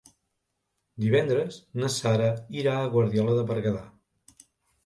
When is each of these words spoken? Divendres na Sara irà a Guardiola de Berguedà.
Divendres 1.03 1.59
na 1.81 1.91
Sara 1.97 2.31
irà 2.63 2.73
a 2.87 2.91
Guardiola 2.97 3.37
de 3.41 3.45
Berguedà. 3.53 3.87